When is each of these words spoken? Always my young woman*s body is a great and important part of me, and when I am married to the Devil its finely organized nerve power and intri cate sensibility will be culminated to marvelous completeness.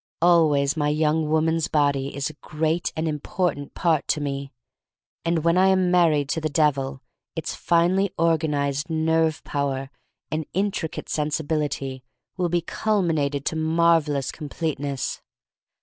Always 0.23 0.75
my 0.75 0.89
young 0.89 1.29
woman*s 1.29 1.67
body 1.67 2.15
is 2.15 2.27
a 2.27 2.33
great 2.41 2.91
and 2.97 3.07
important 3.07 3.75
part 3.75 4.17
of 4.17 4.23
me, 4.23 4.51
and 5.23 5.43
when 5.43 5.59
I 5.59 5.67
am 5.67 5.91
married 5.91 6.27
to 6.29 6.41
the 6.41 6.49
Devil 6.49 7.03
its 7.35 7.53
finely 7.53 8.11
organized 8.17 8.89
nerve 8.89 9.43
power 9.43 9.91
and 10.31 10.51
intri 10.53 10.91
cate 10.91 11.07
sensibility 11.07 12.03
will 12.35 12.49
be 12.49 12.61
culminated 12.61 13.45
to 13.45 13.55
marvelous 13.55 14.31
completeness. 14.31 15.21